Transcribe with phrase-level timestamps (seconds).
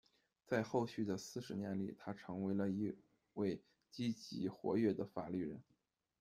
[0.47, 2.91] 在后续的四十年里，他成为了一
[3.35, 3.61] 位
[3.91, 5.61] 积极活跃的法律人。